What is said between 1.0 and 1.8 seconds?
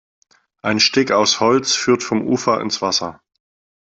aus Holz